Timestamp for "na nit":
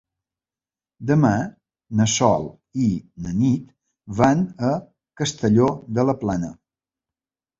3.25-3.67